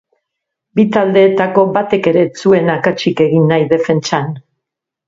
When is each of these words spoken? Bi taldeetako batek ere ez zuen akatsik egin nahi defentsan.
Bi 0.79 0.85
taldeetako 0.95 1.67
batek 1.77 2.11
ere 2.13 2.25
ez 2.29 2.33
zuen 2.47 2.75
akatsik 2.79 3.25
egin 3.29 3.47
nahi 3.55 3.71
defentsan. 3.77 4.37